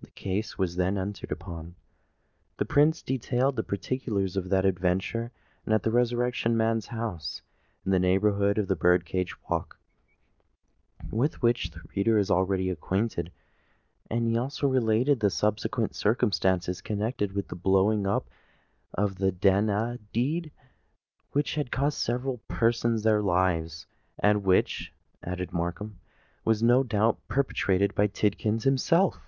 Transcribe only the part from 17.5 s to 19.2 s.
blowing up of